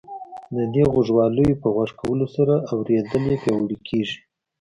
[0.55, 4.17] د دې غوږوالیو په غوږ کولو سره اورېدل یې پیاوړي کیږي.